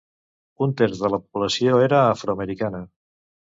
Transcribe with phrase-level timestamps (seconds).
[0.65, 2.83] Un terç de la població era afroamericana.